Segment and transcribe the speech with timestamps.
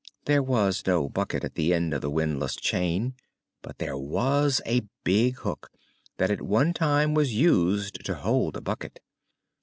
[0.25, 3.13] There was no bucket at the end of the windlass chain,
[3.61, 5.69] but there was a big hook
[6.17, 8.99] that at one time was used to hold a bucket.